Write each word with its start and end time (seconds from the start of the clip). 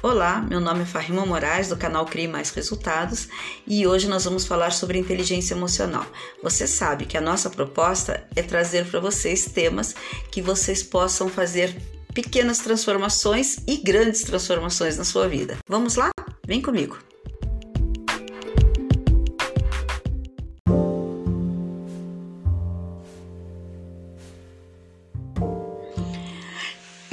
Olá, 0.00 0.40
meu 0.40 0.60
nome 0.60 0.82
é 0.82 0.86
Farima 0.86 1.26
Moraes 1.26 1.68
do 1.68 1.76
canal 1.76 2.06
Crie 2.06 2.28
Mais 2.28 2.50
Resultados 2.50 3.28
e 3.66 3.84
hoje 3.84 4.06
nós 4.06 4.24
vamos 4.24 4.46
falar 4.46 4.70
sobre 4.70 4.96
inteligência 4.96 5.54
emocional. 5.54 6.06
Você 6.40 6.68
sabe 6.68 7.04
que 7.04 7.16
a 7.16 7.20
nossa 7.20 7.50
proposta 7.50 8.24
é 8.36 8.40
trazer 8.40 8.86
para 8.86 9.00
vocês 9.00 9.46
temas 9.46 9.96
que 10.30 10.40
vocês 10.40 10.84
possam 10.84 11.28
fazer 11.28 11.76
pequenas 12.14 12.58
transformações 12.58 13.58
e 13.66 13.76
grandes 13.78 14.22
transformações 14.22 14.96
na 14.96 15.04
sua 15.04 15.26
vida. 15.26 15.58
Vamos 15.68 15.96
lá? 15.96 16.10
Vem 16.46 16.62
comigo! 16.62 17.07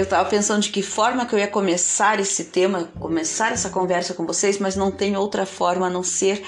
Eu 0.06 0.08
estava 0.08 0.30
pensando 0.30 0.62
de 0.62 0.70
que 0.70 0.84
forma 0.84 1.26
que 1.26 1.34
eu 1.34 1.40
ia 1.40 1.48
começar 1.48 2.20
esse 2.20 2.44
tema, 2.44 2.92
começar 3.00 3.52
essa 3.52 3.72
conversa 3.72 4.14
com 4.14 4.24
vocês, 4.24 4.60
mas 4.60 4.76
não 4.76 4.92
tem 4.92 5.18
outra 5.18 5.48
forma 5.48 5.88
a 5.88 5.90
não 5.90 6.04
ser 6.04 6.44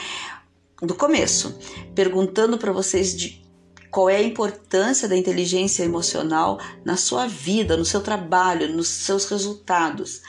do 0.79 0.93
começo, 0.93 1.57
perguntando 1.95 2.59
para 2.59 2.71
vocês 2.71 3.17
de 3.17 3.41
qual 3.89 4.11
é 4.11 4.17
a 4.17 4.21
importância 4.21 5.07
da 5.07 5.17
inteligência 5.17 5.81
emocional 5.81 6.59
na 6.85 6.95
sua 6.95 7.25
vida, 7.25 7.75
no 7.75 7.83
seu 7.83 7.99
trabalho, 7.99 8.71
nos 8.71 8.89
seus 8.89 9.25
resultados. 9.25 10.21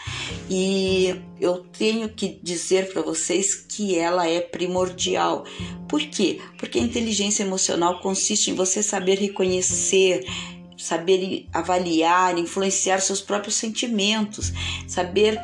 E 0.49 1.21
eu 1.39 1.67
tenho 1.79 2.09
que 2.09 2.41
dizer 2.43 2.91
para 2.91 3.03
vocês 3.03 3.55
que 3.55 3.99
ela 3.99 4.27
é 4.27 4.41
primordial. 4.41 5.45
Por 5.87 6.01
quê? 6.01 6.41
Porque 6.57 6.79
a 6.79 6.83
inteligência 6.83 7.43
emocional 7.43 8.01
consiste 8.01 8.51
em 8.51 8.55
você 8.55 8.83
saber 8.83 9.19
reconhecer, 9.19 10.25
saber 10.79 11.47
avaliar, 11.53 12.39
influenciar 12.39 13.01
seus 13.01 13.21
próprios 13.21 13.57
sentimentos, 13.57 14.53
saber 14.87 15.41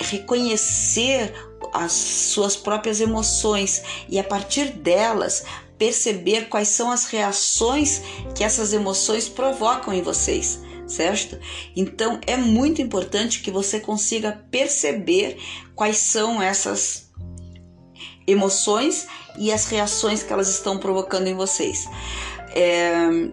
reconhecer 0.00 1.32
as 1.72 1.92
suas 1.92 2.56
próprias 2.56 3.00
emoções 3.00 3.82
e 4.08 4.18
a 4.18 4.24
partir 4.24 4.70
delas 4.70 5.44
perceber 5.78 6.48
quais 6.48 6.68
são 6.68 6.90
as 6.90 7.06
reações 7.06 8.02
que 8.34 8.44
essas 8.44 8.72
emoções 8.72 9.28
provocam 9.28 9.92
em 9.92 10.02
vocês, 10.02 10.60
certo? 10.86 11.38
Então 11.74 12.20
é 12.26 12.36
muito 12.36 12.82
importante 12.82 13.40
que 13.40 13.50
você 13.50 13.80
consiga 13.80 14.44
perceber 14.50 15.38
quais 15.74 15.98
são 15.98 16.40
essas 16.40 17.12
emoções 18.26 19.06
e 19.36 19.52
as 19.52 19.66
reações 19.66 20.22
que 20.22 20.32
elas 20.32 20.48
estão 20.48 20.78
provocando 20.78 21.26
em 21.26 21.34
vocês. 21.34 21.88
É, 22.54 23.30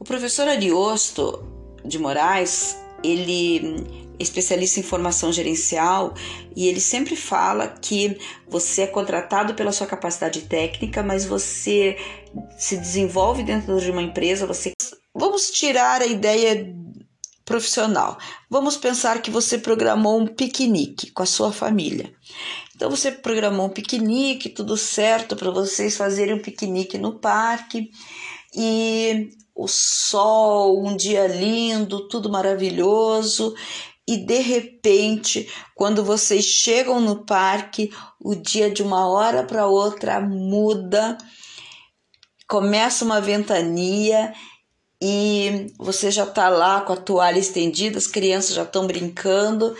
o 0.00 0.04
professor 0.04 0.48
Ariosto 0.48 1.46
de 1.84 1.98
Moraes, 1.98 2.76
ele 3.04 3.84
é 4.18 4.22
especialista 4.22 4.80
em 4.80 4.82
formação 4.82 5.32
gerencial 5.32 6.14
e 6.56 6.66
ele 6.66 6.80
sempre 6.80 7.14
fala 7.14 7.68
que 7.68 8.18
você 8.48 8.82
é 8.82 8.86
contratado 8.86 9.54
pela 9.54 9.72
sua 9.72 9.86
capacidade 9.86 10.42
técnica, 10.42 11.02
mas 11.02 11.24
você 11.24 11.96
se 12.58 12.76
desenvolve 12.76 13.42
dentro 13.42 13.80
de 13.80 13.90
uma 13.90 14.02
empresa, 14.02 14.46
você 14.46 14.72
Vamos 15.14 15.50
tirar 15.50 16.00
a 16.02 16.06
ideia 16.06 16.72
profissional. 17.44 18.16
Vamos 18.48 18.76
pensar 18.76 19.20
que 19.20 19.30
você 19.30 19.58
programou 19.58 20.20
um 20.20 20.26
piquenique 20.26 21.10
com 21.10 21.22
a 21.22 21.26
sua 21.26 21.52
família. 21.52 22.12
Então 22.76 22.88
você 22.88 23.10
programou 23.10 23.66
um 23.66 23.70
piquenique, 23.70 24.48
tudo 24.48 24.76
certo 24.76 25.34
para 25.34 25.50
vocês 25.50 25.96
fazerem 25.96 26.34
um 26.34 26.42
piquenique 26.42 26.96
no 26.96 27.18
parque 27.18 27.90
e 28.54 29.30
o 29.60 29.68
sol, 29.68 30.82
um 30.82 30.96
dia 30.96 31.26
lindo, 31.26 32.08
tudo 32.08 32.30
maravilhoso, 32.30 33.54
e 34.08 34.16
de 34.16 34.38
repente, 34.38 35.52
quando 35.74 36.02
vocês 36.02 36.46
chegam 36.46 36.98
no 36.98 37.26
parque, 37.26 37.92
o 38.18 38.34
dia 38.34 38.70
de 38.70 38.82
uma 38.82 39.06
hora 39.06 39.44
para 39.44 39.66
outra 39.66 40.18
muda, 40.18 41.18
começa 42.48 43.04
uma 43.04 43.20
ventania 43.20 44.32
e 45.00 45.66
você 45.78 46.10
já 46.10 46.24
está 46.24 46.48
lá 46.48 46.80
com 46.80 46.94
a 46.94 46.96
toalha 46.96 47.38
estendida, 47.38 47.98
as 47.98 48.06
crianças 48.06 48.54
já 48.54 48.62
estão 48.62 48.86
brincando. 48.86 49.76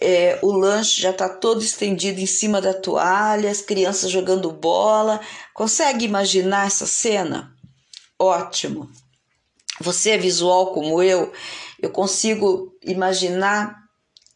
É, 0.00 0.38
o 0.42 0.50
lanche 0.50 1.02
já 1.02 1.10
está 1.10 1.28
todo 1.28 1.62
estendido 1.62 2.18
em 2.18 2.26
cima 2.26 2.60
da 2.62 2.74
toalha, 2.74 3.50
as 3.50 3.60
crianças 3.60 4.10
jogando 4.10 4.50
bola. 4.50 5.20
Consegue 5.54 6.06
imaginar 6.06 6.66
essa 6.66 6.86
cena? 6.86 7.54
Ótimo. 8.18 8.90
Você 9.80 10.10
é 10.10 10.18
visual 10.18 10.72
como 10.72 11.02
eu, 11.02 11.32
eu 11.80 11.90
consigo 11.90 12.76
imaginar 12.82 13.76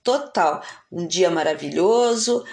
total 0.03 0.63
um 0.91 1.07
dia 1.07 1.31
maravilhoso, 1.31 2.45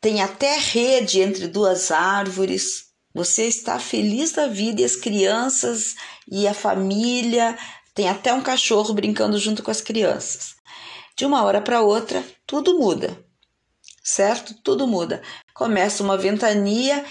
tem 0.00 0.22
até 0.22 0.58
rede 0.58 1.20
entre 1.20 1.46
duas 1.46 1.90
árvores. 1.90 2.90
Você 3.14 3.46
está 3.46 3.78
feliz 3.78 4.32
da 4.32 4.46
vida 4.46 4.82
e 4.82 4.84
as 4.84 4.96
crianças 4.96 5.94
e 6.30 6.46
a 6.46 6.54
família, 6.54 7.56
tem 7.94 8.08
até 8.08 8.32
um 8.32 8.42
cachorro 8.42 8.94
brincando 8.94 9.38
junto 9.38 9.62
com 9.62 9.70
as 9.70 9.80
crianças. 9.80 10.54
De 11.16 11.26
uma 11.26 11.42
hora 11.44 11.60
para 11.60 11.82
outra, 11.82 12.24
tudo 12.46 12.78
muda. 12.78 13.18
Certo? 14.02 14.54
Tudo 14.62 14.86
muda. 14.86 15.22
Começa 15.52 16.02
uma 16.02 16.16
ventania 16.16 17.04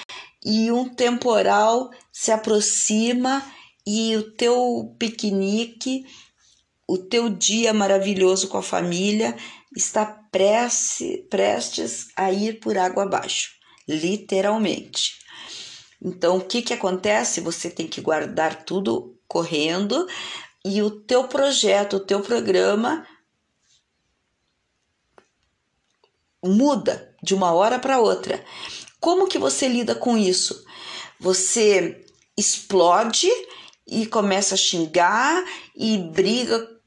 e 0.43 0.71
um 0.71 0.87
temporal 0.89 1.91
se 2.11 2.31
aproxima 2.31 3.43
e 3.91 4.15
o 4.15 4.31
teu 4.33 4.95
piquenique, 4.99 6.05
o 6.87 6.95
teu 6.95 7.27
dia 7.27 7.73
maravilhoso 7.73 8.47
com 8.47 8.59
a 8.59 8.61
família 8.61 9.35
está 9.75 10.05
prece, 10.05 11.25
prestes 11.27 12.09
a 12.15 12.31
ir 12.31 12.59
por 12.59 12.77
água 12.77 13.01
abaixo, 13.01 13.49
literalmente. 13.87 15.17
Então, 15.99 16.37
o 16.37 16.41
que, 16.45 16.61
que 16.61 16.71
acontece? 16.71 17.41
Você 17.41 17.67
tem 17.67 17.87
que 17.87 17.99
guardar 17.99 18.63
tudo 18.63 19.19
correndo 19.27 20.07
e 20.63 20.83
o 20.83 20.91
teu 20.91 21.23
projeto, 21.27 21.95
o 21.95 21.99
teu 21.99 22.21
programa 22.21 23.07
muda 26.45 27.15
de 27.23 27.33
uma 27.33 27.53
hora 27.53 27.79
para 27.79 27.99
outra. 27.99 28.45
Como 28.99 29.27
que 29.27 29.39
você 29.39 29.67
lida 29.67 29.95
com 29.95 30.15
isso? 30.15 30.63
Você 31.19 32.05
explode 32.37 33.27
e 33.89 34.05
começa 34.05 34.55
a 34.55 34.57
xingar 34.57 35.43
e 35.75 35.97
briga 35.97 36.79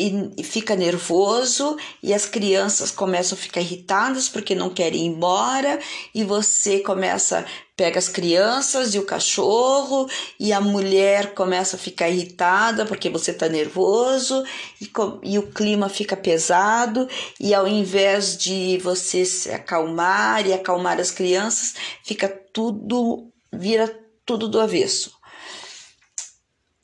e, 0.00 0.42
fica 0.42 0.74
nervoso 0.74 1.76
e 2.02 2.14
as 2.14 2.24
crianças 2.24 2.90
começam 2.90 3.36
a 3.36 3.40
ficar 3.40 3.60
irritadas 3.60 4.28
porque 4.28 4.54
não 4.54 4.70
querem 4.70 5.02
ir 5.02 5.08
embora 5.08 5.78
e 6.14 6.24
você 6.24 6.80
começa 6.80 7.44
pega 7.76 7.98
as 7.98 8.08
crianças 8.08 8.94
e 8.94 8.98
o 8.98 9.04
cachorro 9.04 10.08
e 10.38 10.52
a 10.52 10.60
mulher 10.60 11.34
começa 11.34 11.76
a 11.76 11.78
ficar 11.78 12.08
irritada 12.08 12.86
porque 12.86 13.10
você 13.10 13.30
está 13.30 13.48
nervoso 13.48 14.42
e, 14.80 14.90
e 15.22 15.38
o 15.38 15.50
clima 15.50 15.88
fica 15.88 16.16
pesado 16.16 17.06
e 17.38 17.54
ao 17.54 17.68
invés 17.68 18.36
de 18.36 18.78
você 18.78 19.24
se 19.24 19.50
acalmar 19.50 20.46
e 20.46 20.52
acalmar 20.52 20.98
as 20.98 21.10
crianças 21.10 21.74
fica 22.02 22.28
tudo 22.28 23.30
vira 23.52 23.94
tudo 24.24 24.48
do 24.48 24.60
avesso 24.60 25.19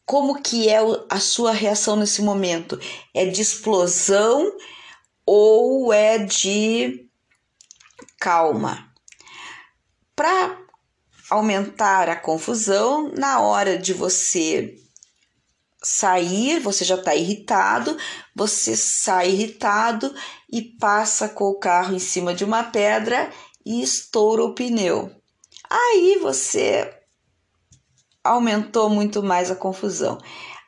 como 0.06 0.41
que 0.41 0.69
é 0.69 0.78
a 1.11 1.19
sua 1.19 1.50
reação 1.50 1.97
nesse 1.97 2.22
momento? 2.22 2.81
É 3.12 3.27
de 3.27 3.43
explosão 3.43 4.56
ou 5.27 5.93
é 5.93 6.17
de 6.17 7.11
calma? 8.19 8.89
Para 10.15 10.59
aumentar 11.28 12.09
a 12.09 12.15
confusão, 12.15 13.12
na 13.19 13.41
hora 13.41 13.77
de 13.77 13.93
você 13.93 14.77
sair, 15.83 16.61
você 16.61 16.84
já 16.84 16.95
está 16.95 17.15
irritado, 17.15 17.97
você 18.34 18.77
sai 18.77 19.30
irritado 19.30 20.15
e 20.51 20.63
passa 20.63 21.28
com 21.28 21.47
o 21.47 21.59
carro 21.59 21.95
em 21.95 21.98
cima 21.98 22.33
de 22.33 22.45
uma 22.45 22.63
pedra 22.63 23.28
e 23.65 23.83
estoura 23.83 24.45
o 24.45 24.54
pneu. 24.54 25.10
Aí 25.69 26.16
você 26.22 26.96
aumentou 28.27 28.89
muito 28.89 29.23
mais 29.23 29.51
a 29.51 29.57
confusão. 29.57 30.19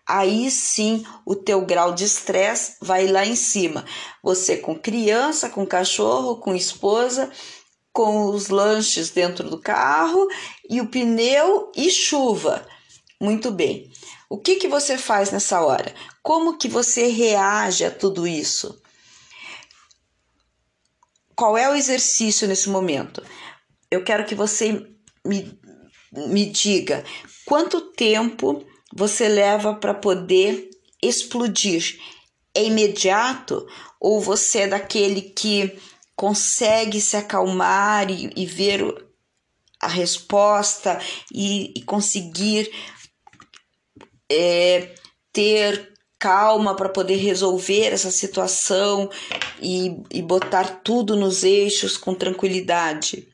Aí 0.07 0.51
sim 0.51 1.05
o 1.27 1.37
teu 1.37 1.61
grau 1.67 1.95
de 1.95 2.05
estresse 2.05 2.77
vai 2.81 3.07
lá 3.07 3.27
em 3.27 3.37
cima. 3.37 3.85
Você 4.23 4.57
com 4.57 4.79
criança, 4.79 5.51
com 5.51 5.67
cachorro, 5.67 6.37
com 6.37 6.55
esposa, 6.55 7.31
com 7.93 8.27
os 8.27 8.49
lanches 8.49 9.11
dentro 9.11 9.49
do 9.51 9.61
carro 9.61 10.27
e 10.71 10.81
o 10.81 10.89
pneu 10.89 11.71
e 11.77 11.91
chuva. 11.91 12.67
Muito 13.21 13.51
bem. 13.51 13.91
O 14.31 14.39
que, 14.39 14.57
que 14.57 14.69
você 14.69 14.97
faz 14.97 15.31
nessa 15.31 15.61
hora? 15.61 15.95
Como 16.23 16.57
que 16.57 16.69
você 16.69 17.09
reage 17.09 17.85
a 17.85 17.91
tudo 17.91 18.27
isso? 18.27 18.81
Qual 21.35 21.57
é 21.57 21.69
o 21.69 21.75
exercício 21.75 22.49
nesse 22.49 22.69
momento? 22.69 23.23
Eu 23.91 24.05
quero 24.05 24.25
que 24.25 24.35
você 24.35 24.87
me 25.25 25.59
me 26.13 26.47
diga 26.47 27.05
quanto 27.45 27.81
tempo 27.93 28.65
você 28.95 29.29
leva 29.29 29.75
para 29.75 29.95
poder 29.95 30.71
explodir. 31.03 31.99
É 32.55 32.65
imediato 32.65 33.67
ou 34.01 34.21
você 34.21 34.61
é 34.61 34.69
daquele 34.69 35.23
que 35.23 35.79
consegue 36.17 37.01
se 37.01 37.17
acalmar 37.17 38.11
e, 38.11 38.31
e 38.35 38.47
ver 38.47 38.83
a 39.81 39.87
resposta 39.87 41.01
e, 41.33 41.73
e 41.77 41.83
conseguir 41.83 42.71
é, 44.31 44.95
ter 45.33 45.93
calma 46.19 46.75
para 46.75 46.89
poder 46.89 47.17
resolver 47.17 47.93
essa 47.93 48.11
situação 48.11 49.09
e, 49.63 50.03
e 50.11 50.21
botar 50.21 50.81
tudo 50.83 51.15
nos 51.15 51.45
eixos 51.45 51.97
com 51.97 52.13
tranquilidade. 52.13 53.29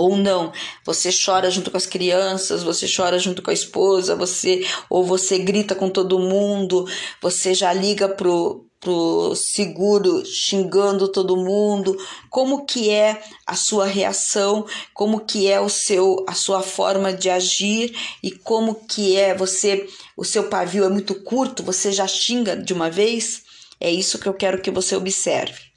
Ou 0.00 0.16
não, 0.16 0.50
você 0.82 1.10
chora 1.12 1.50
junto 1.50 1.70
com 1.70 1.76
as 1.76 1.84
crianças, 1.84 2.62
você 2.62 2.86
chora 2.88 3.18
junto 3.18 3.42
com 3.42 3.50
a 3.50 3.54
esposa, 3.54 4.16
você 4.16 4.66
ou 4.88 5.04
você 5.04 5.38
grita 5.38 5.74
com 5.74 5.90
todo 5.90 6.18
mundo, 6.18 6.88
você 7.20 7.52
já 7.52 7.70
liga 7.72 8.08
pro 8.08 8.64
pro 8.80 9.34
seguro 9.34 10.24
xingando 10.24 11.06
todo 11.06 11.36
mundo, 11.36 11.98
como 12.30 12.64
que 12.64 12.88
é 12.88 13.22
a 13.46 13.54
sua 13.54 13.84
reação, 13.84 14.64
como 14.94 15.20
que 15.20 15.46
é 15.46 15.60
o 15.60 15.68
seu 15.68 16.24
a 16.26 16.32
sua 16.32 16.62
forma 16.62 17.12
de 17.12 17.28
agir 17.28 17.94
e 18.22 18.30
como 18.30 18.86
que 18.86 19.18
é 19.18 19.34
você 19.34 19.86
o 20.16 20.24
seu 20.24 20.44
pavio 20.44 20.84
é 20.84 20.88
muito 20.88 21.14
curto, 21.14 21.62
você 21.62 21.92
já 21.92 22.06
xinga 22.06 22.56
de 22.56 22.72
uma 22.72 22.90
vez? 22.90 23.42
É 23.78 23.90
isso 23.90 24.18
que 24.18 24.28
eu 24.28 24.34
quero 24.34 24.62
que 24.62 24.70
você 24.70 24.96
observe. 24.96 25.69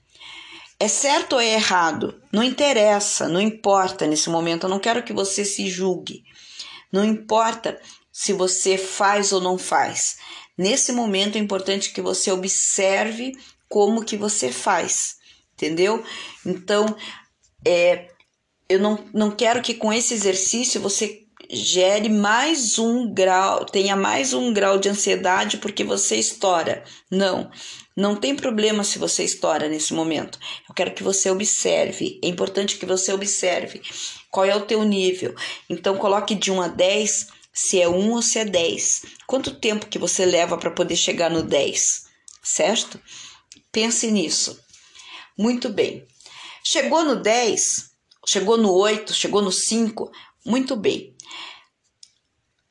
É 0.84 0.90
certo 0.90 1.38
ou 1.38 1.40
é 1.40 1.54
errado? 1.54 2.22
Não 2.30 2.44
interessa, 2.44 3.30
não 3.30 3.40
importa 3.40 4.06
nesse 4.06 4.30
momento. 4.30 4.66
Eu 4.66 4.70
não 4.70 4.80
quero 4.80 5.02
que 5.02 5.14
você 5.14 5.46
se 5.46 5.70
julgue. 5.70 6.26
Não 6.92 7.06
importa 7.06 7.80
se 8.12 8.34
você 8.34 8.78
faz 8.78 9.32
ou 9.32 9.40
não 9.40 9.58
faz. 9.58 10.18
Nesse 10.58 10.92
momento 10.92 11.38
é 11.38 11.40
importante 11.40 11.94
que 11.94 12.02
você 12.02 12.30
observe 12.34 13.32
como 13.70 14.04
que 14.04 14.18
você 14.18 14.52
faz, 14.52 15.16
entendeu? 15.54 16.04
Então, 16.46 16.86
é, 17.64 18.10
eu 18.68 18.78
não, 18.78 19.00
não 19.14 19.32
quero 19.32 19.62
que 19.62 19.76
com 19.76 19.94
esse 19.94 20.14
exercício 20.14 20.82
você 20.82 21.24
gere 21.50 22.10
mais 22.10 22.78
um 22.78 23.14
grau, 23.14 23.64
tenha 23.64 23.96
mais 23.96 24.34
um 24.34 24.52
grau 24.52 24.78
de 24.78 24.90
ansiedade 24.90 25.60
porque 25.60 25.86
você 25.86 26.18
estoura. 26.18 26.84
Não, 27.10 27.50
não 27.96 28.16
tem 28.16 28.36
problema 28.36 28.84
se 28.84 28.98
você 28.98 29.24
estoura 29.24 29.70
nesse 29.70 29.94
momento. 29.94 30.40
Eu 30.68 30.74
quero 30.74 30.94
que 30.94 31.04
você 31.04 31.30
observe. 31.30 32.20
É 32.24 32.28
importante 32.28 32.78
que 32.78 32.86
você 32.86 33.14
observe 33.14 33.82
qual 34.32 34.46
é 34.46 34.56
o 34.56 34.66
teu 34.66 34.84
nível. 34.84 35.36
Então 35.70 35.98
coloque 35.98 36.34
de 36.34 36.52
1 36.52 36.62
a 36.62 36.68
10 36.68 37.28
se 37.54 37.80
é 37.80 37.88
1 37.88 38.12
ou 38.12 38.22
se 38.22 38.40
é 38.40 38.46
10. 38.46 39.04
Quanto 39.28 39.56
tempo 39.56 39.86
que 39.86 40.00
você 40.00 40.26
leva 40.26 40.58
para 40.58 40.72
poder 40.72 40.96
chegar 40.96 41.30
no 41.30 41.44
10, 41.44 42.06
certo? 42.42 43.00
Pense 43.72 44.10
nisso. 44.10 44.60
Muito 45.38 45.70
bem. 45.70 46.06
Chegou 46.64 47.04
no 47.04 47.16
10, 47.16 47.92
chegou 48.26 48.58
no 48.58 48.74
8, 48.74 49.14
chegou 49.14 49.42
no 49.42 49.52
5, 49.52 50.12
muito 50.46 50.76
bem. 50.76 51.13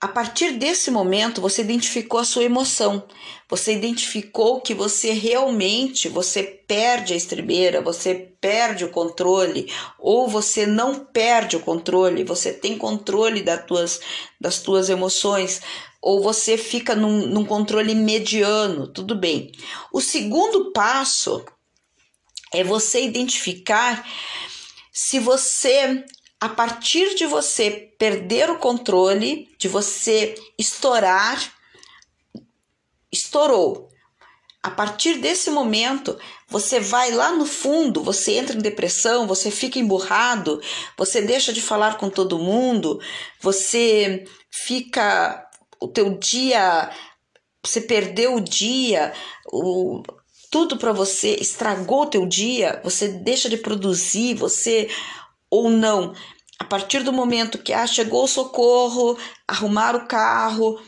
A 0.03 0.09
partir 0.09 0.55
desse 0.55 0.91
momento, 0.91 1.41
você 1.41 1.63
identificou 1.63 2.19
a 2.19 2.25
sua 2.25 2.43
emoção. 2.43 3.07
Você 3.49 3.73
identificou 3.73 4.61
que 4.61 4.75
você 4.75 5.13
realmente, 5.13 6.09
você 6.09 6.43
perde 6.43 7.13
a 7.13 7.17
estribeira, 7.17 7.81
você 7.81 8.13
perde 8.41 8.85
o 8.85 8.91
controle, 8.91 9.73
ou 10.01 10.27
você 10.27 10.67
não 10.67 11.05
perde 11.05 11.55
o 11.55 11.61
controle, 11.61 12.25
você 12.25 12.53
tem 12.53 12.77
controle 12.77 13.43
das 13.43 13.65
tuas, 13.65 14.01
das 14.41 14.59
tuas 14.59 14.91
emoções, 14.91 15.63
ou 16.01 16.21
você 16.21 16.59
fica 16.59 16.97
num, 16.97 17.29
num 17.29 17.45
controle 17.45 17.95
mediano, 17.95 18.89
tudo 18.89 19.15
bem. 19.15 19.53
O 19.93 20.01
segundo 20.01 20.73
passo 20.73 21.45
é 22.53 22.65
você 22.65 23.05
identificar 23.05 24.05
se 24.93 25.21
você 25.21 26.05
a 26.43 26.49
partir 26.49 27.15
de 27.15 27.25
você 27.25 27.71
perder 27.97 28.51
o 28.51 28.59
controle, 28.59 29.49
de 29.57 29.69
você 29.69 30.35
estourar, 30.59 31.41
estourou. 33.13 33.89
A 34.61 34.69
partir 34.69 35.19
desse 35.19 35.53
momento, 35.53 36.19
você 36.49 36.81
vai 36.81 37.13
lá 37.13 37.31
no 37.31 37.47
fundo, 37.47 38.03
você 38.03 38.33
entra 38.33 38.57
em 38.57 38.61
depressão, 38.61 39.25
você 39.25 39.53
fica 39.53 39.79
emburrado, 39.79 40.61
você 40.99 41.23
deixa 41.23 41.53
de 41.53 41.63
falar 41.63 41.97
com 41.97 42.11
todo 42.11 42.41
mundo, 42.41 43.01
você 43.41 44.25
fica 44.51 45.49
o 45.79 45.87
teu 45.87 46.19
dia, 46.19 46.91
você 47.65 47.81
perdeu 47.81 48.35
o 48.35 48.41
dia, 48.41 49.13
o, 49.47 50.03
tudo 50.51 50.77
para 50.77 50.93
você 50.93 51.37
estragou 51.37 52.03
o 52.03 52.11
teu 52.11 52.27
dia, 52.27 52.81
você 52.83 53.07
deixa 53.07 53.49
de 53.49 53.59
produzir, 53.59 54.35
você 54.35 54.91
ou 55.53 55.69
não. 55.69 56.15
A 56.59 56.65
partir 56.65 57.03
do 57.03 57.13
momento 57.13 57.59
que 57.59 57.75
ah, 57.75 57.87
chegou 57.87 58.25
o 58.25 58.29
socorro, 58.29 59.19
arrumar 59.47 59.95
o 59.95 60.07
carro, 60.07 60.81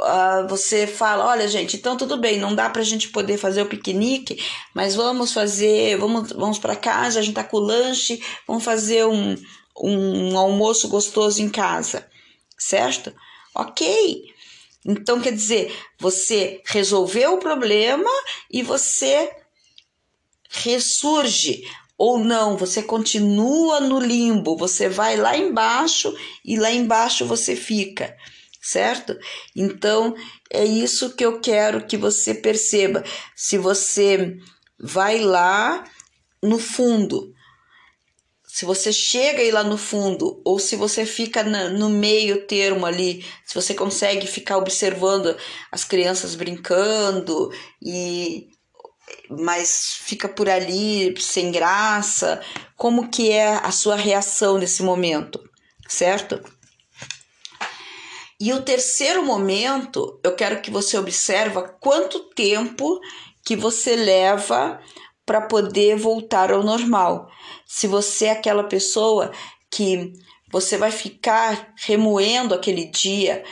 uh, 0.00 0.48
você 0.48 0.86
fala, 0.86 1.26
olha 1.26 1.46
gente, 1.46 1.76
então 1.76 1.94
tudo 1.94 2.16
bem, 2.16 2.38
não 2.38 2.54
dá 2.54 2.70
para 2.70 2.80
a 2.80 2.84
gente 2.84 3.10
poder 3.10 3.36
fazer 3.36 3.60
o 3.60 3.66
piquenique, 3.66 4.42
mas 4.74 4.94
vamos 4.94 5.34
fazer, 5.34 5.98
vamos, 5.98 6.32
vamos 6.32 6.58
para 6.58 6.74
casa, 6.74 7.20
a 7.20 7.22
gente 7.22 7.34
tá 7.34 7.44
com 7.44 7.58
o 7.58 7.60
lanche, 7.60 8.22
vamos 8.48 8.64
fazer 8.64 9.04
um, 9.04 9.36
um 9.82 10.38
almoço 10.38 10.88
gostoso 10.88 11.42
em 11.42 11.50
casa, 11.50 12.08
certo? 12.56 13.14
Ok. 13.54 14.32
Então 14.86 15.20
quer 15.20 15.32
dizer, 15.32 15.76
você 15.98 16.62
resolveu 16.64 17.34
o 17.34 17.38
problema 17.38 18.10
e 18.50 18.62
você 18.62 19.30
ressurge 20.48 21.64
ou 21.96 22.18
não, 22.18 22.56
você 22.56 22.82
continua 22.82 23.80
no 23.80 24.00
limbo, 24.00 24.56
você 24.56 24.88
vai 24.88 25.16
lá 25.16 25.36
embaixo 25.36 26.12
e 26.44 26.56
lá 26.56 26.70
embaixo 26.70 27.24
você 27.24 27.54
fica, 27.54 28.16
certo? 28.60 29.16
Então 29.54 30.14
é 30.50 30.64
isso 30.64 31.14
que 31.14 31.24
eu 31.24 31.40
quero 31.40 31.86
que 31.86 31.96
você 31.96 32.34
perceba. 32.34 33.04
Se 33.36 33.56
você 33.56 34.36
vai 34.78 35.20
lá 35.20 35.84
no 36.42 36.58
fundo, 36.58 37.32
se 38.54 38.64
você 38.64 38.92
chega 38.92 39.40
aí 39.40 39.50
lá 39.50 39.64
no 39.64 39.76
fundo, 39.76 40.40
ou 40.44 40.60
se 40.60 40.76
você 40.76 41.04
fica 41.04 41.42
na, 41.42 41.70
no 41.70 41.88
meio 41.90 42.46
termo 42.46 42.86
ali, 42.86 43.26
se 43.44 43.52
você 43.52 43.74
consegue 43.74 44.28
ficar 44.28 44.58
observando 44.58 45.36
as 45.72 45.82
crianças 45.82 46.36
brincando 46.36 47.50
e 47.82 48.48
mas 49.30 49.96
fica 50.00 50.28
por 50.28 50.48
ali 50.48 51.14
sem 51.20 51.50
graça? 51.50 52.40
Como 52.76 53.08
que 53.08 53.30
é 53.30 53.54
a 53.56 53.70
sua 53.70 53.96
reação 53.96 54.58
nesse 54.58 54.82
momento, 54.82 55.40
certo? 55.88 56.40
E 58.40 58.52
o 58.52 58.62
terceiro 58.62 59.24
momento, 59.24 60.20
eu 60.22 60.34
quero 60.34 60.60
que 60.60 60.70
você 60.70 60.98
observa 60.98 61.62
quanto 61.80 62.30
tempo 62.34 63.00
que 63.44 63.56
você 63.56 63.94
leva 63.94 64.80
para 65.24 65.42
poder 65.42 65.96
voltar 65.96 66.52
ao 66.52 66.62
normal. 66.62 67.28
Se 67.66 67.86
você 67.86 68.26
é 68.26 68.30
aquela 68.32 68.64
pessoa 68.64 69.32
que 69.70 70.12
você 70.50 70.76
vai 70.76 70.90
ficar 70.90 71.72
remoendo 71.76 72.54
aquele 72.54 72.84
dia, 72.86 73.44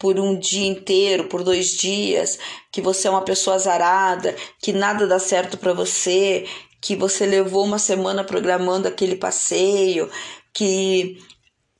por 0.00 0.18
um 0.18 0.36
dia 0.38 0.66
inteiro, 0.66 1.28
por 1.28 1.44
dois 1.44 1.76
dias, 1.76 2.38
que 2.72 2.80
você 2.80 3.06
é 3.06 3.10
uma 3.10 3.22
pessoa 3.22 3.56
azarada, 3.56 4.34
que 4.58 4.72
nada 4.72 5.06
dá 5.06 5.18
certo 5.18 5.58
para 5.58 5.74
você, 5.74 6.46
que 6.80 6.96
você 6.96 7.26
levou 7.26 7.64
uma 7.64 7.78
semana 7.78 8.24
programando 8.24 8.88
aquele 8.88 9.14
passeio, 9.14 10.10
que 10.54 11.18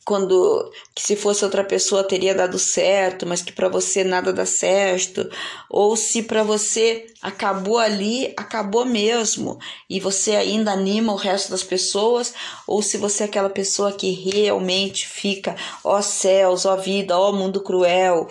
quando 0.04 0.70
que 0.94 1.02
se 1.02 1.14
fosse 1.14 1.44
outra 1.44 1.62
pessoa 1.62 2.02
teria 2.02 2.34
dado 2.34 2.58
certo, 2.58 3.26
mas 3.26 3.42
que 3.42 3.52
para 3.52 3.68
você 3.68 4.02
nada 4.02 4.32
dá 4.32 4.46
certo, 4.46 5.28
ou 5.68 5.94
se 5.94 6.22
para 6.22 6.42
você 6.42 7.06
acabou 7.20 7.78
ali, 7.78 8.32
acabou 8.36 8.84
mesmo, 8.84 9.58
e 9.88 10.00
você 10.00 10.36
ainda 10.36 10.72
anima 10.72 11.12
o 11.12 11.16
resto 11.16 11.50
das 11.50 11.62
pessoas, 11.62 12.32
ou 12.66 12.82
se 12.82 12.96
você 12.96 13.24
é 13.24 13.26
aquela 13.26 13.50
pessoa 13.50 13.92
que 13.92 14.10
realmente 14.10 15.06
fica, 15.06 15.54
ó 15.84 16.00
céus, 16.00 16.64
ó 16.64 16.76
vida, 16.76 17.18
ó 17.18 17.30
mundo 17.30 17.62
cruel, 17.62 18.28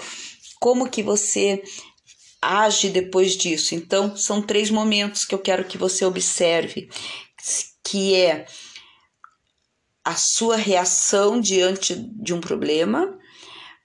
como 0.59 0.89
que 0.89 1.03
você 1.03 1.63
age 2.41 2.89
depois 2.89 3.37
disso? 3.37 3.75
Então, 3.75 4.15
são 4.15 4.41
três 4.41 4.69
momentos 4.69 5.23
que 5.23 5.35
eu 5.35 5.39
quero 5.39 5.63
que 5.65 5.77
você 5.77 6.03
observe, 6.03 6.89
que 7.83 8.15
é 8.15 8.45
a 10.09 10.15
sua 10.15 10.55
reação 10.55 11.39
diante 11.39 11.95
de 11.95 12.33
um 12.33 12.41
problema. 12.41 13.17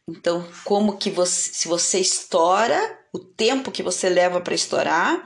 Então, 0.09 0.47
como 0.65 0.97
que 0.97 1.11
você, 1.11 1.51
se 1.53 1.69
você 1.69 2.01
estoura, 2.01 2.99
o 3.13 3.19
tempo 3.19 3.71
que 3.71 3.83
você 3.83 4.09
leva 4.09 4.41
para 4.41 4.55
estourar, 4.55 5.25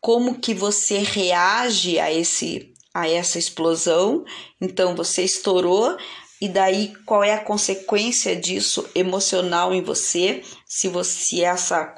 como 0.00 0.38
que 0.38 0.54
você 0.54 0.98
reage 0.98 1.98
a 1.98 2.12
esse 2.12 2.72
a 2.94 3.06
essa 3.06 3.38
explosão. 3.38 4.24
Então, 4.58 4.96
você 4.96 5.22
estourou, 5.22 5.98
e 6.40 6.48
daí 6.48 6.94
qual 7.06 7.24
é 7.24 7.32
a 7.32 7.42
consequência 7.42 8.36
disso 8.36 8.88
emocional 8.94 9.72
em 9.72 9.82
você? 9.82 10.42
Se 10.66 10.88
você 10.88 11.42
essa 11.42 11.94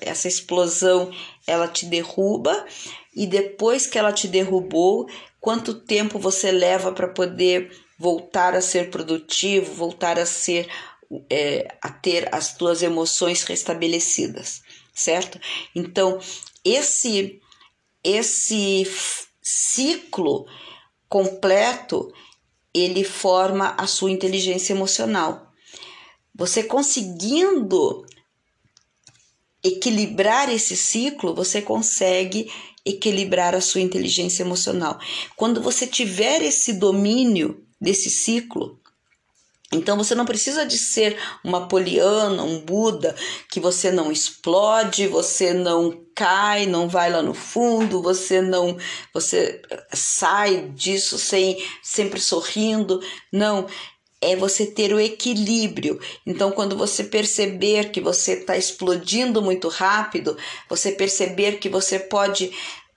essa 0.00 0.28
explosão 0.28 1.12
ela 1.46 1.66
te 1.66 1.86
derruba 1.86 2.64
e 3.14 3.26
depois 3.26 3.86
que 3.86 3.98
ela 3.98 4.12
te 4.12 4.28
derrubou, 4.28 5.08
quanto 5.40 5.74
tempo 5.74 6.18
você 6.18 6.52
leva 6.52 6.92
para 6.92 7.08
poder 7.08 7.72
voltar 7.98 8.54
a 8.54 8.62
ser 8.62 8.88
produtivo, 8.90 9.74
voltar 9.74 10.18
a 10.18 10.26
ser 10.26 10.68
é, 11.28 11.66
a 11.82 11.90
ter 11.90 12.32
as 12.32 12.54
tuas 12.54 12.82
emoções 12.82 13.42
restabelecidas, 13.42 14.62
certo? 14.94 15.40
Então 15.74 16.20
esse 16.64 17.40
esse 18.04 18.86
ciclo 19.42 20.46
completo 21.08 22.12
ele 22.74 23.04
forma 23.04 23.74
a 23.76 23.86
sua 23.86 24.10
inteligência 24.10 24.72
emocional. 24.72 25.52
Você 26.34 26.62
conseguindo 26.62 28.04
equilibrar 29.62 30.50
esse 30.50 30.76
ciclo, 30.76 31.34
você 31.34 31.60
consegue 31.60 32.50
equilibrar 32.84 33.54
a 33.54 33.60
sua 33.60 33.80
inteligência 33.80 34.42
emocional. 34.42 34.98
Quando 35.36 35.60
você 35.60 35.86
tiver 35.86 36.42
esse 36.42 36.72
domínio 36.72 37.66
desse 37.80 38.08
ciclo, 38.08 38.79
então 39.72 39.96
você 39.96 40.14
não 40.14 40.24
precisa 40.24 40.66
de 40.66 40.76
ser 40.76 41.16
uma 41.44 41.68
poliana, 41.68 42.42
um 42.42 42.60
Buda, 42.60 43.14
que 43.48 43.60
você 43.60 43.90
não 43.92 44.10
explode, 44.10 45.06
você 45.06 45.52
não 45.52 46.04
cai, 46.14 46.66
não 46.66 46.88
vai 46.88 47.10
lá 47.10 47.22
no 47.22 47.32
fundo, 47.32 48.02
você 48.02 48.42
não 48.42 48.76
você 49.14 49.62
sai 49.92 50.70
disso 50.74 51.18
sem 51.18 51.56
sempre 51.82 52.20
sorrindo. 52.20 53.00
Não, 53.32 53.66
é 54.20 54.36
você 54.36 54.66
ter 54.66 54.92
o 54.92 55.00
equilíbrio. 55.00 55.98
Então, 56.26 56.50
quando 56.50 56.76
você 56.76 57.04
perceber 57.04 57.90
que 57.90 58.00
você 58.00 58.32
está 58.34 58.56
explodindo 58.56 59.40
muito 59.40 59.68
rápido, 59.68 60.36
você 60.68 60.92
perceber 60.92 61.58
que 61.58 61.68
você 61.68 61.98
pode 61.98 62.52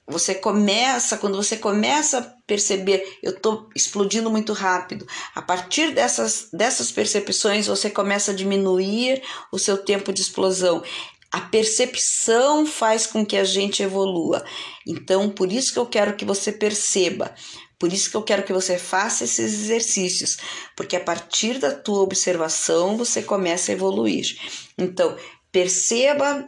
você 0.08 0.36
começa, 0.36 1.18
quando 1.18 1.38
você 1.38 1.58
começa 1.58 2.20
a 2.20 2.22
perceber, 2.46 3.20
eu 3.24 3.32
estou 3.32 3.70
explodindo 3.76 4.30
muito 4.30 4.52
rápido, 4.52 5.08
a 5.34 5.42
partir 5.42 5.92
dessas, 5.94 6.50
dessas 6.52 6.92
percepções, 6.92 7.68
você 7.68 7.90
começa 7.90 8.32
a 8.32 8.36
diminuir 8.36 9.22
o 9.52 9.58
seu 9.58 9.78
tempo 9.78 10.12
de 10.12 10.22
explosão. 10.22 10.84
A 11.32 11.42
percepção 11.42 12.66
faz 12.66 13.08
com 13.08 13.26
que 13.26 13.38
a 13.38 13.44
gente 13.44 13.82
evolua. 13.82 14.44
Então, 14.86 15.30
por 15.30 15.52
isso 15.52 15.74
que 15.74 15.80
eu 15.80 15.86
quero 15.86 16.16
que 16.16 16.26
você 16.26 16.52
perceba. 16.52 17.34
Por 17.80 17.92
isso 17.92 18.10
que 18.10 18.16
eu 18.16 18.24
quero 18.24 18.44
que 18.44 18.54
você 18.54 18.78
faça 18.78 19.24
esses 19.24 19.54
exercícios, 19.54 20.38
porque 20.76 20.96
a 20.96 21.04
partir 21.04 21.60
da 21.60 21.72
tua 21.72 22.02
observação 22.02 22.96
você 22.96 23.22
começa 23.22 23.72
a 23.72 23.76
evoluir. 23.76 24.38
Então, 24.78 25.18
perceba 25.52 26.46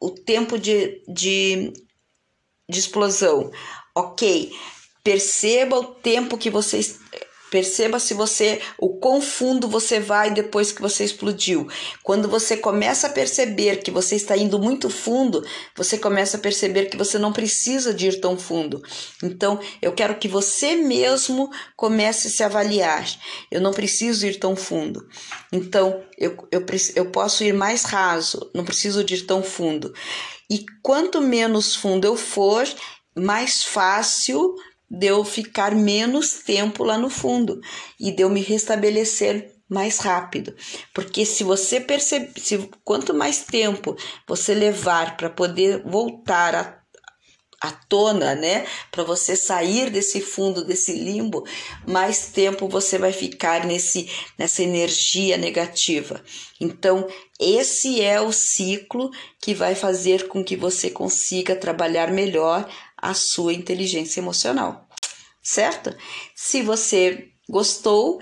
o 0.00 0.10
tempo 0.10 0.58
de, 0.58 1.02
de 1.08 1.72
de 2.68 2.78
explosão. 2.78 3.50
Ok, 3.94 4.52
perceba 5.02 5.78
o 5.78 5.84
tempo 5.84 6.36
que 6.36 6.50
você 6.50 6.80
Perceba 7.50 7.98
se 7.98 8.12
você 8.12 8.60
o 8.78 8.98
quão 8.98 9.20
fundo 9.20 9.68
você 9.68 9.98
vai 9.98 10.30
depois 10.30 10.70
que 10.70 10.82
você 10.82 11.04
explodiu. 11.04 11.66
Quando 12.02 12.28
você 12.28 12.56
começa 12.56 13.06
a 13.06 13.10
perceber 13.10 13.76
que 13.82 13.90
você 13.90 14.16
está 14.16 14.36
indo 14.36 14.58
muito 14.58 14.90
fundo, 14.90 15.44
você 15.74 15.96
começa 15.96 16.36
a 16.36 16.40
perceber 16.40 16.86
que 16.86 16.96
você 16.96 17.18
não 17.18 17.32
precisa 17.32 17.94
de 17.94 18.08
ir 18.08 18.20
tão 18.20 18.36
fundo. 18.38 18.82
Então, 19.22 19.58
eu 19.80 19.92
quero 19.92 20.16
que 20.16 20.28
você 20.28 20.76
mesmo 20.76 21.50
comece 21.74 22.28
a 22.28 22.30
se 22.30 22.42
avaliar. 22.42 23.06
Eu 23.50 23.60
não 23.60 23.72
preciso 23.72 24.26
ir 24.26 24.38
tão 24.38 24.54
fundo. 24.54 25.06
Então, 25.50 26.02
eu, 26.18 26.36
eu, 26.52 26.64
eu 26.94 27.06
posso 27.10 27.44
ir 27.44 27.54
mais 27.54 27.84
raso, 27.84 28.50
não 28.54 28.64
preciso 28.64 29.02
de 29.02 29.14
ir 29.14 29.22
tão 29.22 29.42
fundo. 29.42 29.94
E 30.50 30.64
quanto 30.82 31.20
menos 31.20 31.74
fundo 31.74 32.06
eu 32.06 32.16
for, 32.16 32.66
mais 33.14 33.62
fácil 33.62 34.54
de 34.90 35.06
eu 35.06 35.24
ficar 35.24 35.74
menos 35.74 36.34
tempo 36.34 36.82
lá 36.82 36.96
no 36.96 37.10
fundo 37.10 37.60
e 38.00 38.10
de 38.10 38.22
eu 38.22 38.30
me 38.30 38.40
restabelecer 38.40 39.54
mais 39.68 39.98
rápido. 39.98 40.54
Porque 40.94 41.26
se 41.26 41.44
você 41.44 41.78
perceber, 41.78 42.32
quanto 42.82 43.12
mais 43.12 43.44
tempo 43.44 43.94
você 44.26 44.54
levar 44.54 45.16
para 45.16 45.28
poder 45.28 45.82
voltar 45.84 46.54
a 46.54 46.78
à 47.60 47.72
tona, 47.72 48.34
né, 48.34 48.66
para 48.90 49.02
você 49.02 49.34
sair 49.34 49.90
desse 49.90 50.20
fundo, 50.20 50.64
desse 50.64 50.92
limbo, 50.92 51.44
mais 51.86 52.28
tempo 52.28 52.68
você 52.68 52.98
vai 52.98 53.12
ficar 53.12 53.66
nesse 53.66 54.08
nessa 54.38 54.62
energia 54.62 55.36
negativa. 55.36 56.22
Então, 56.60 57.08
esse 57.38 58.00
é 58.00 58.20
o 58.20 58.32
ciclo 58.32 59.10
que 59.40 59.54
vai 59.54 59.74
fazer 59.74 60.28
com 60.28 60.44
que 60.44 60.56
você 60.56 60.90
consiga 60.90 61.56
trabalhar 61.56 62.12
melhor 62.12 62.68
a 62.96 63.14
sua 63.14 63.52
inteligência 63.52 64.20
emocional. 64.20 64.88
Certo? 65.42 65.96
Se 66.34 66.62
você 66.62 67.30
gostou, 67.48 68.20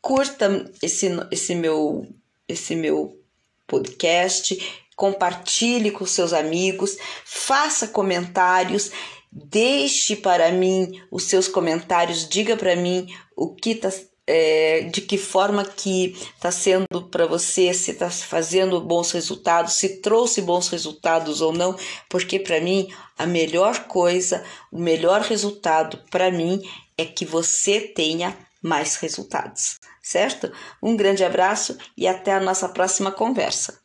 curta 0.00 0.70
esse 0.82 1.08
esse 1.30 1.54
meu 1.54 2.06
esse 2.46 2.76
meu 2.76 3.18
podcast 3.66 4.56
compartilhe 4.98 5.92
com 5.92 6.04
seus 6.04 6.32
amigos, 6.32 6.98
faça 7.24 7.86
comentários, 7.86 8.90
deixe 9.30 10.16
para 10.16 10.50
mim 10.50 11.00
os 11.08 11.22
seus 11.22 11.46
comentários, 11.46 12.28
diga 12.28 12.56
para 12.56 12.74
mim 12.74 13.06
o 13.36 13.54
que 13.54 13.76
tá, 13.76 13.90
é, 14.26 14.80
de 14.92 15.00
que 15.00 15.16
forma 15.16 15.64
que 15.64 16.16
está 16.34 16.50
sendo 16.50 17.02
para 17.12 17.26
você, 17.26 17.72
se 17.72 17.92
está 17.92 18.10
fazendo 18.10 18.80
bons 18.80 19.12
resultados, 19.12 19.74
se 19.74 20.00
trouxe 20.00 20.42
bons 20.42 20.68
resultados 20.68 21.40
ou 21.40 21.52
não, 21.52 21.76
porque 22.08 22.40
para 22.40 22.60
mim 22.60 22.92
a 23.16 23.24
melhor 23.24 23.84
coisa, 23.84 24.44
o 24.72 24.80
melhor 24.80 25.20
resultado 25.20 26.02
para 26.10 26.28
mim 26.28 26.60
é 26.98 27.04
que 27.04 27.24
você 27.24 27.80
tenha 27.80 28.36
mais 28.60 28.96
resultados, 28.96 29.78
certo? 30.02 30.50
Um 30.82 30.96
grande 30.96 31.22
abraço 31.22 31.78
e 31.96 32.08
até 32.08 32.32
a 32.32 32.40
nossa 32.40 32.68
próxima 32.68 33.12
conversa. 33.12 33.77